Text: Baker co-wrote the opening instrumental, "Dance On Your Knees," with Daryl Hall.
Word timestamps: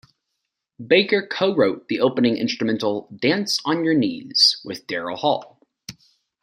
Baker 0.87 1.27
co-wrote 1.27 1.87
the 1.87 1.99
opening 1.99 2.35
instrumental, 2.35 3.07
"Dance 3.15 3.59
On 3.65 3.83
Your 3.85 3.93
Knees," 3.93 4.59
with 4.65 4.87
Daryl 4.87 5.15
Hall. 5.19 5.61